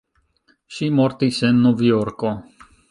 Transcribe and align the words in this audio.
Ŝi 0.77 0.89
mortis 1.01 1.41
en 1.51 1.63
Novjorko. 1.67 2.35